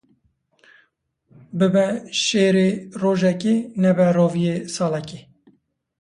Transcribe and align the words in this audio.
Bibe 1.57 1.87
şêrê 2.23 2.69
rojekê, 3.01 3.55
nebe 3.81 4.07
roviyê 4.17 4.55
salekê. 4.75 5.19